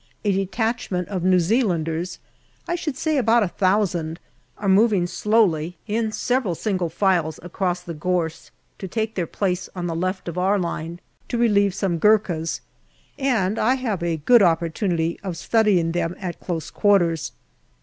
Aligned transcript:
A 0.25 0.31
detach 0.31 0.89
ment 0.89 1.07
of 1.09 1.23
New 1.23 1.39
Zealanders, 1.39 2.17
I 2.67 2.73
should 2.73 2.97
say 2.97 3.17
about 3.19 3.43
a 3.43 3.47
thousand, 3.47 4.19
are 4.57 4.67
moving 4.67 5.05
slowly 5.05 5.77
in 5.85 6.11
several 6.11 6.55
single 6.55 6.89
files 6.89 7.39
across 7.43 7.81
the 7.81 7.93
gorse 7.93 8.49
to 8.79 8.87
MAY 8.87 8.91
75 8.93 8.95
take 8.95 9.13
their 9.13 9.27
place 9.27 9.69
on 9.75 9.85
the 9.85 9.95
left 9.95 10.27
of 10.27 10.39
our 10.39 10.57
line 10.57 10.99
to 11.29 11.37
relieve 11.37 11.75
some 11.75 11.99
Gurkhas, 11.99 12.61
and 13.19 13.59
I 13.59 13.75
have 13.75 14.01
a 14.01 14.17
good 14.17 14.41
opportunity 14.41 15.19
of 15.21 15.37
studying 15.37 15.91
them 15.91 16.15
at 16.19 16.39
close 16.39 16.71
quarters. 16.71 17.31